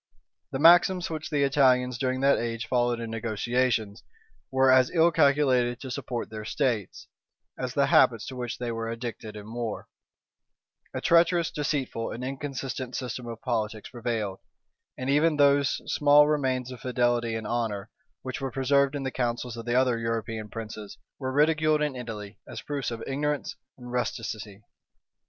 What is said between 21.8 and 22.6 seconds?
in Italy,